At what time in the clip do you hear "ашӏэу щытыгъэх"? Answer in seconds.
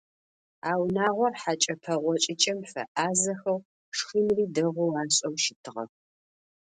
5.01-5.91